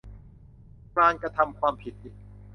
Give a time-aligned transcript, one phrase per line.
[0.97, 2.15] การกระทำความผิดอีก